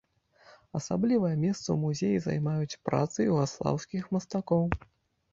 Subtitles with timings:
[0.77, 4.65] Асаблівае месца ў музеі займаюць працы югаслаўскіх мастакоў.